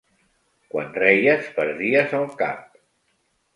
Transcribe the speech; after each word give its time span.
Quan 0.71 0.89
reies 1.01 1.51
perdies 1.59 2.19
el 2.23 2.27
cap. 2.43 2.83